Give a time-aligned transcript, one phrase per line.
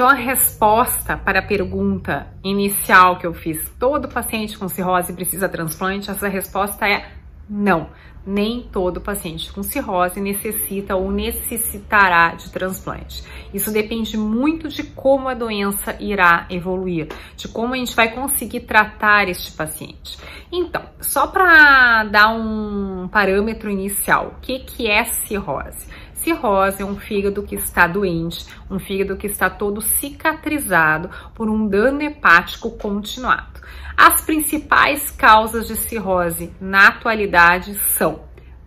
[0.00, 5.46] Então, a resposta para a pergunta inicial que eu fiz, todo paciente com cirrose precisa
[5.46, 6.10] transplante?
[6.10, 7.06] Essa resposta é
[7.46, 7.90] não.
[8.26, 13.22] Nem todo paciente com cirrose necessita ou necessitará de transplante.
[13.52, 18.60] Isso depende muito de como a doença irá evoluir, de como a gente vai conseguir
[18.60, 20.18] tratar este paciente.
[20.50, 25.86] Então, só para dar um parâmetro inicial, o que, que é cirrose?
[26.22, 31.66] Cirrose é um fígado que está doente, um fígado que está todo cicatrizado por um
[31.66, 33.60] dano hepático continuado.
[33.96, 38.20] As principais causas de cirrose na atualidade são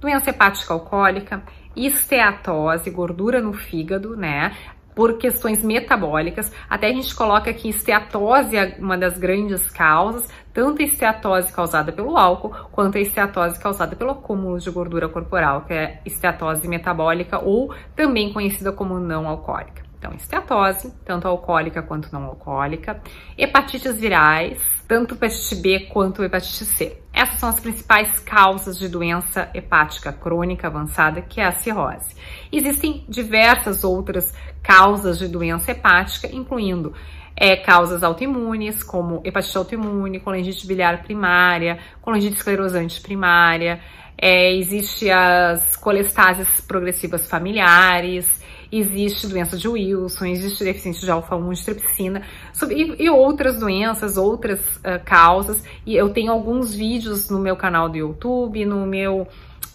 [0.00, 1.42] doença hepática alcoólica,
[1.76, 4.54] esteatose, gordura no fígado, né?
[4.94, 10.82] Por questões metabólicas, até a gente coloca aqui esteatose é uma das grandes causas, tanto
[10.82, 15.74] a esteatose causada pelo álcool, quanto a esteatose causada pelo acúmulo de gordura corporal, que
[15.74, 19.82] é esteatose metabólica ou também conhecida como não alcoólica.
[19.98, 23.00] Então, esteatose, tanto alcoólica quanto não alcoólica,
[23.38, 26.98] hepatites virais, tanto hepatite B quanto hepatite C.
[27.12, 32.14] Essas são as principais causas de doença hepática crônica avançada, que é a cirrose.
[32.52, 36.92] Existem diversas outras causas de doença hepática, incluindo
[37.36, 43.80] é, causas autoimunes, como hepatite autoimune, colangite biliar primária, colangite esclerosante primária,
[44.16, 48.26] é, existe as colestases progressivas familiares,
[48.78, 52.22] existe doença de Wilson, existe deficiência de alfa-1 de tripsina
[52.70, 55.62] e, e, outras doenças, outras uh, causas.
[55.86, 59.26] E eu tenho alguns vídeos no meu canal do YouTube, no meu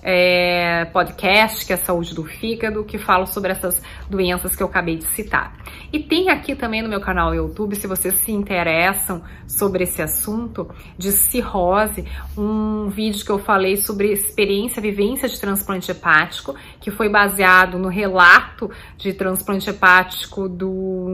[0.02, 4.98] é, podcast, que é Saúde do Fígado, que falo sobre essas doenças que eu acabei
[4.98, 5.58] de citar.
[5.92, 10.70] E tem aqui também no meu canal YouTube, se vocês se interessam sobre esse assunto
[10.98, 12.06] de cirrose,
[12.38, 17.90] um vídeo que eu falei sobre experiência, vivência de transplante hepático, que foi baseado no
[17.90, 21.06] relato de transplante hepático do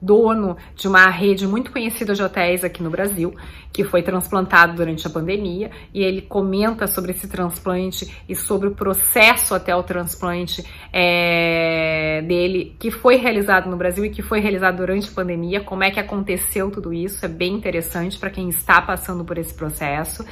[0.00, 3.34] dono de uma rede muito conhecida de hotéis aqui no Brasil,
[3.72, 8.72] que foi transplantado durante a pandemia, e ele comenta sobre esse transplante e sobre o
[8.72, 14.78] processo até o transplante é, dele, que foi realizado no Brasil e que foi realizado
[14.78, 18.80] durante a pandemia, como é que aconteceu tudo isso, é bem interessante para quem está
[18.80, 20.24] passando por esse processo.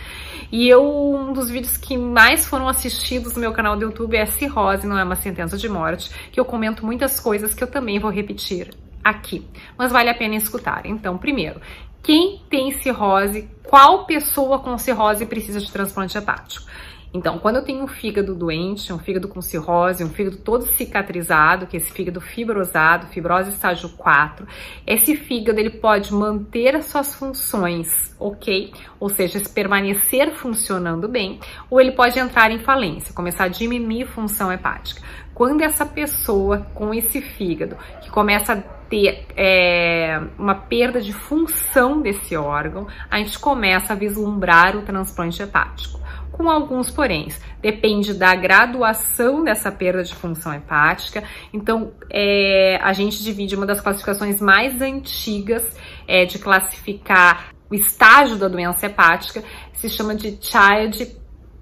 [0.51, 0.83] E eu,
[1.15, 4.99] um dos vídeos que mais foram assistidos no meu canal do YouTube é Cirrose, não
[4.99, 8.71] é uma sentença de morte, que eu comento muitas coisas que eu também vou repetir
[9.09, 9.47] aqui,
[9.77, 10.87] mas vale a pena escutar.
[10.87, 11.61] Então, primeiro,
[12.03, 16.67] quem tem cirrose, qual pessoa com cirrose precisa de transplante hepático?
[17.13, 21.67] Então, quando eu tenho um fígado doente, um fígado com cirrose, um fígado todo cicatrizado,
[21.67, 24.47] que é esse fígado fibrosado, fibrose estágio 4,
[24.87, 28.73] esse fígado ele pode manter as suas funções, ok?
[29.01, 34.53] Ou seja, permanecer funcionando bem, ou ele pode entrar em falência, começar a diminuir função
[34.53, 35.01] hepática.
[35.35, 42.01] Quando essa pessoa com esse fígado que começa a ter é, uma perda de função
[42.01, 46.01] desse órgão, a gente começa a vislumbrar o transplante hepático.
[46.33, 51.25] Com alguns poréns, depende da graduação dessa perda de função hepática.
[51.53, 58.37] Então, é, a gente divide uma das classificações mais antigas é, de classificar o estágio
[58.37, 59.43] da doença hepática,
[59.75, 61.17] se chama de Child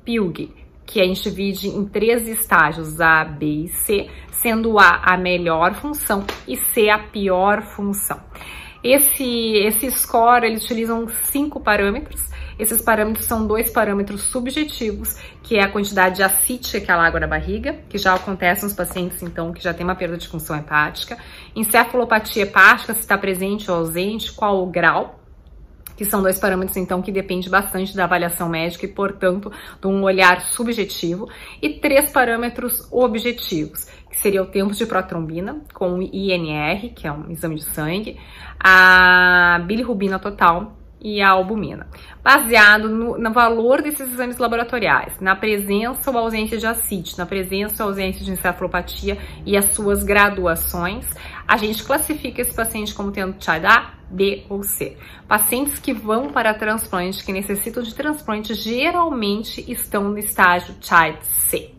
[0.04, 0.54] Pilg,
[0.86, 5.74] que a gente divide em três estágios, A, B e C, sendo A a melhor
[5.74, 8.20] função e C a pior função.
[8.82, 12.30] Esse, esse score, eles utilizam cinco parâmetros.
[12.58, 17.26] Esses parâmetros são dois parâmetros subjetivos, que é a quantidade de acite, aquela água na
[17.26, 21.18] barriga, que já acontece nos pacientes, então, que já tem uma perda de função hepática.
[21.54, 25.20] Encefalopatia hepática, se está presente ou ausente, qual o grau
[25.96, 30.02] que são dois parâmetros, então, que depende bastante da avaliação médica e, portanto, de um
[30.02, 31.28] olhar subjetivo,
[31.62, 37.12] e três parâmetros objetivos, que seria o tempo de protrombina, com o INR, que é
[37.12, 38.18] um exame de sangue,
[38.60, 41.86] a bilirrubina total e a albumina,
[42.22, 47.84] baseado no, no, valor desses exames laboratoriais, na presença ou ausência de acite, na presença
[47.84, 51.06] ou ausência de encefalopatia e as suas graduações,
[51.47, 54.97] a gente classifica esse paciente como tendo TIDE A, B ou C.
[55.28, 61.72] Pacientes que vão para transplante, que necessitam de transplante, geralmente estão no estágio Child C.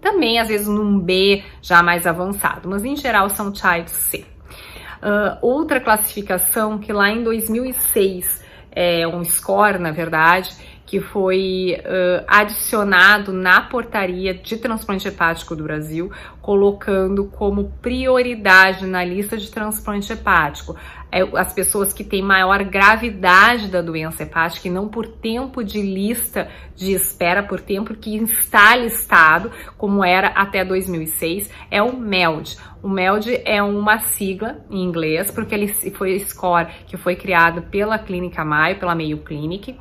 [0.00, 4.33] Também, às vezes, num B já mais avançado, mas em geral são Child C.
[5.04, 8.42] Uh, outra classificação que lá em 2006
[8.72, 10.56] é um score, na verdade,
[10.86, 16.10] que foi uh, adicionado na portaria de transplante hepático do Brasil,
[16.40, 20.74] colocando como prioridade na lista de transplante hepático
[21.36, 26.48] as pessoas que têm maior gravidade da doença hepática e não por tempo de lista
[26.74, 32.56] de espera, por tempo que está listado, como era até 2006, é o MELD.
[32.82, 37.98] O MELD é uma sigla em inglês, porque ele foi score que foi criado pela
[37.98, 39.74] Clínica Maio, pela Mayo Clinic,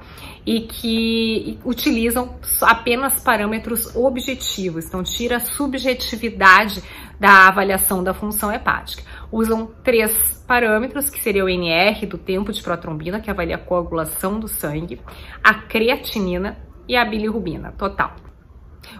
[0.45, 6.83] e que utilizam apenas parâmetros objetivos, então tira a subjetividade
[7.19, 9.03] da avaliação da função hepática.
[9.33, 14.39] Usam três parâmetros, que seria o NR, do tempo de protrombina, que avalia a coagulação
[14.39, 15.01] do sangue,
[15.44, 16.56] a creatinina
[16.88, 18.15] e a bilirrubina total.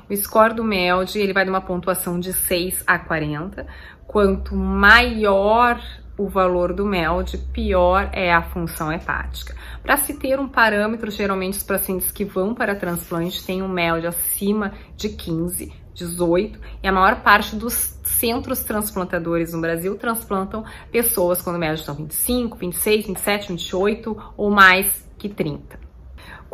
[0.10, 3.68] O score do MELD, ele vai de uma pontuação de 6 a 40.
[4.08, 5.80] Quanto maior
[6.18, 9.56] o valor do MELD, pior é a função hepática.
[9.84, 14.08] Para se ter um parâmetro, geralmente os pacientes que vão para transplante têm um MELD
[14.08, 21.42] acima de 15, 18, e a maior parte dos centros transplantadores no Brasil transplantam pessoas
[21.42, 25.84] quando o MELD estão 25, 26, 27, 28 ou mais que 30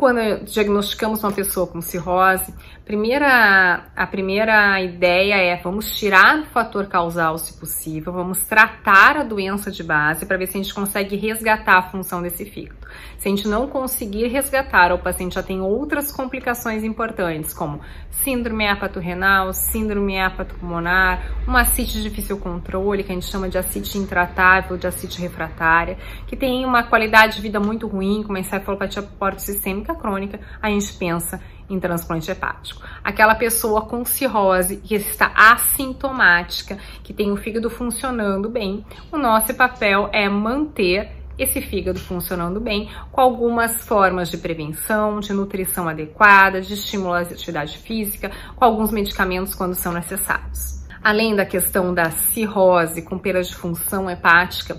[0.00, 2.54] quando diagnosticamos uma pessoa com cirrose,
[2.90, 9.22] primeira, a primeira ideia é vamos tirar o fator causal, se possível, vamos tratar a
[9.22, 12.80] doença de base para ver se a gente consegue resgatar a função desse fígado.
[13.16, 18.64] Se a gente não conseguir resgatar, o paciente já tem outras complicações importantes, como síndrome
[18.64, 24.76] hepato-renal, síndrome hepatopulmonar, uma ascite de difícil controle, que a gente chama de ascite intratável,
[24.76, 25.96] de ascite refratária,
[26.26, 30.92] que tem uma qualidade de vida muito ruim, com uma encefalopatia sistêmica crônica, a gente
[30.94, 31.40] pensa
[31.70, 32.82] em transplante hepático.
[33.02, 39.54] Aquela pessoa com cirrose que está assintomática, que tem o fígado funcionando bem, o nosso
[39.54, 46.60] papel é manter esse fígado funcionando bem, com algumas formas de prevenção, de nutrição adequada,
[46.60, 50.80] de estímulo à atividade física, com alguns medicamentos quando são necessários.
[51.02, 54.78] Além da questão da cirrose com perda de função hepática,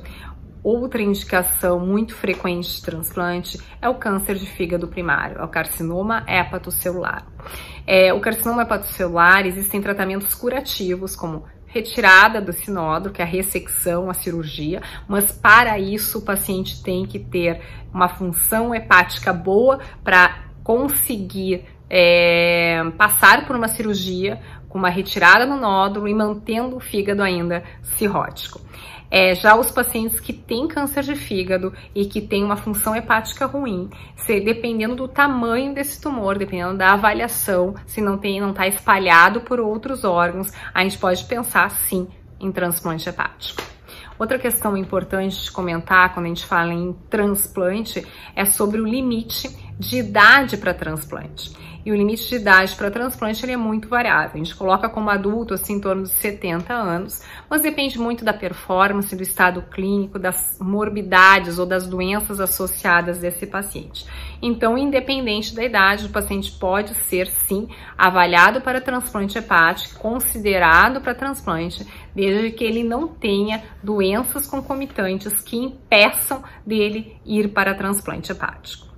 [0.63, 6.23] Outra indicação muito frequente de transplante é o câncer de fígado primário, é o carcinoma
[6.27, 7.25] hepatocelular.
[7.87, 14.09] É, o carcinoma hepatocelular existem tratamentos curativos como retirada do sinódulo, que é a ressecção,
[14.09, 17.61] a cirurgia, mas para isso o paciente tem que ter
[17.93, 24.39] uma função hepática boa para conseguir é, passar por uma cirurgia
[24.71, 28.61] com uma retirada no nódulo e mantendo o fígado ainda cirrótico.
[29.13, 33.45] É, já os pacientes que têm câncer de fígado e que têm uma função hepática
[33.45, 38.65] ruim, se, dependendo do tamanho desse tumor, dependendo da avaliação, se não tem, não está
[38.65, 42.07] espalhado por outros órgãos, a gente pode pensar sim
[42.39, 43.61] em transplante hepático.
[44.17, 49.49] Outra questão importante de comentar quando a gente fala em transplante é sobre o limite
[49.81, 51.51] de idade para transplante
[51.85, 54.31] e o limite de idade para transplante ele é muito variável.
[54.35, 58.33] A gente coloca como adulto assim em torno de 70 anos, mas depende muito da
[58.33, 64.05] performance, do estado clínico, das morbidades ou das doenças associadas desse paciente.
[64.41, 67.67] Então, independente da idade, o paciente pode ser sim
[67.97, 75.57] avaliado para transplante hepático, considerado para transplante, desde que ele não tenha doenças concomitantes que
[75.57, 78.90] impeçam dele ir para transplante hepático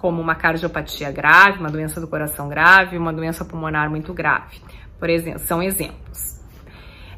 [0.00, 4.58] como uma cardiopatia grave, uma doença do coração grave, uma doença pulmonar muito grave,
[4.98, 6.40] por exemplo, são exemplos.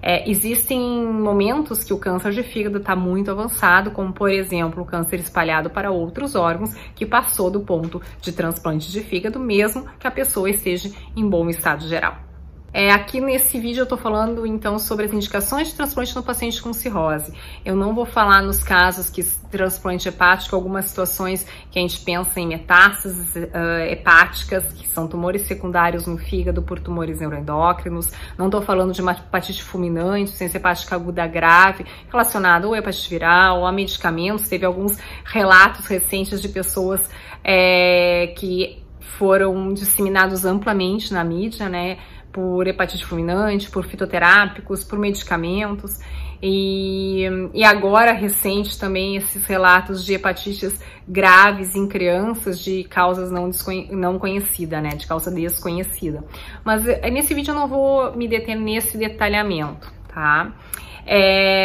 [0.03, 4.87] É, existem momentos que o câncer de fígado está muito avançado, como por exemplo o
[4.87, 10.07] câncer espalhado para outros órgãos, que passou do ponto de transplante de fígado, mesmo que
[10.09, 12.32] a pessoa esteja em bom estado geral.
[12.75, 16.63] É, aqui nesse vídeo eu tô falando então sobre as indicações de transplante no paciente
[16.63, 17.33] com cirrose.
[17.65, 22.41] Eu não vou falar nos casos que transplante hepático, algumas situações que a gente pensa
[22.41, 28.11] em metástases uh, hepáticas, que são tumores secundários no fígado por tumores neuroendócrinos.
[28.39, 33.11] Não tô falando de uma hepatite fulminante, ciência hepática aguda grave, relacionada ou a hepatite
[33.11, 34.49] viral ou a medicamentos.
[34.49, 37.01] Teve alguns relatos recentes de pessoas
[37.45, 38.82] é, que
[39.19, 41.99] foram disseminados amplamente na mídia, né?
[42.33, 46.01] por hepatite fulminante, por fitoterápicos, por medicamentos.
[46.43, 53.51] E, e agora, recente também, esses relatos de hepatites graves em crianças de causas não,
[53.91, 54.91] não conhecida, né?
[54.91, 56.25] De causa desconhecida.
[56.65, 60.53] Mas eh, nesse vídeo eu não vou me deter nesse detalhamento, tá?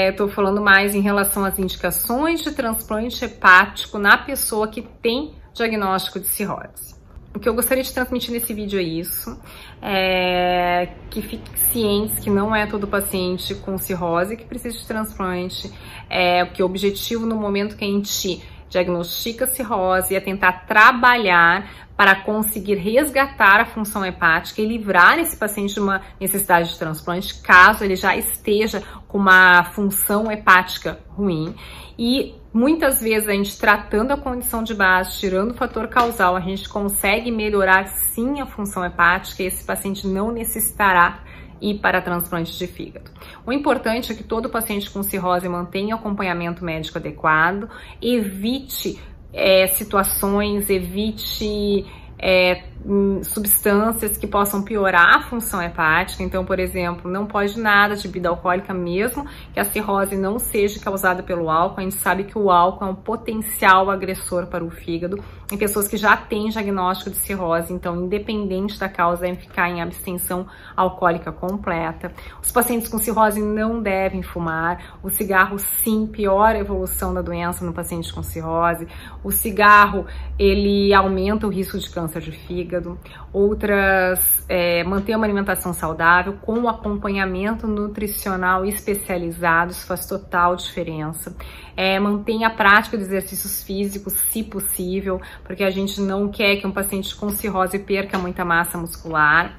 [0.10, 5.34] Estou é, falando mais em relação às indicações de transplante hepático na pessoa que tem
[5.54, 6.97] diagnóstico de cirrose.
[7.38, 9.40] O que eu gostaria de transmitir nesse vídeo é isso,
[9.80, 15.72] é que fique cientes que não é todo paciente com cirrose que precisa de transplante,
[16.10, 18.42] é que o objetivo no momento que a gente
[18.72, 25.76] diagnostica cirrose é tentar trabalhar para conseguir resgatar a função hepática e livrar esse paciente
[25.76, 31.54] de uma necessidade de transplante, caso ele já esteja com uma função hepática ruim.
[32.00, 36.40] E Muitas vezes a gente tratando a condição de base, tirando o fator causal, a
[36.40, 41.20] gente consegue melhorar sim a função hepática e esse paciente não necessitará
[41.62, 43.12] ir para transplante de fígado.
[43.46, 47.70] O importante é que todo paciente com cirrose mantenha acompanhamento médico adequado,
[48.02, 49.00] evite
[49.32, 51.86] é, situações, evite
[52.20, 56.24] é, hum, substâncias que possam piorar a função hepática.
[56.24, 60.80] Então, por exemplo, não pode nada de bebida alcoólica mesmo que a cirrose não seja
[60.80, 61.80] causada pelo álcool.
[61.80, 65.88] A gente sabe que o álcool é um potencial agressor para o fígado em pessoas
[65.88, 67.72] que já têm diagnóstico de cirrose.
[67.72, 70.46] Então, independente da causa, devem ficar em abstenção
[70.76, 72.12] alcoólica completa.
[72.42, 74.98] Os pacientes com cirrose não devem fumar.
[75.02, 78.88] O cigarro, sim, piora a evolução da doença no paciente com cirrose.
[79.24, 80.06] O cigarro,
[80.38, 82.98] ele aumenta o risco de câncer câncer de fígado,
[83.34, 91.36] outras é, manter uma alimentação saudável com acompanhamento nutricional especializado, isso faz total diferença.
[91.76, 96.66] É, mantenha a prática de exercícios físicos, se possível, porque a gente não quer que
[96.66, 99.58] um paciente com cirrose perca muita massa muscular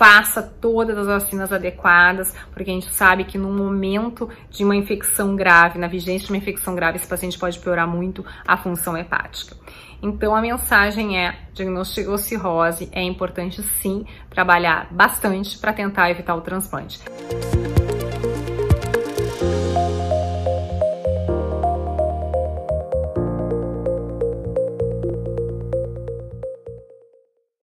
[0.00, 5.36] faça todas as vacinas adequadas, porque a gente sabe que no momento de uma infecção
[5.36, 9.54] grave, na vigência de uma infecção grave, esse paciente pode piorar muito a função hepática.
[10.02, 16.40] Então a mensagem é: diagnosticou cirrose, é importante sim trabalhar bastante para tentar evitar o
[16.40, 16.98] transplante.